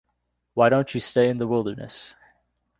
Why 0.55 0.69
don't 0.69 0.95
you 0.95 0.99
stay 0.99 1.29
in 1.29 1.37
the 1.37 1.45
wilderness? 1.45 2.15